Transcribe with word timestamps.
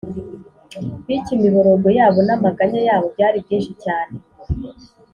bityo 1.05 1.31
imiborogo 1.37 1.87
yabo 1.97 2.19
n’amaganya 2.27 2.79
yabo 2.87 3.05
byari 3.13 3.37
byinshi 3.45 3.71
cyane. 3.83 4.13